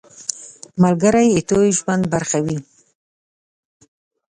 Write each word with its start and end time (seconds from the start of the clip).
ملګری 0.81 1.27
ستا 1.35 1.51
د 1.67 1.75
ژوند 1.77 2.03
برخه 2.13 2.37
وي. 2.45 2.57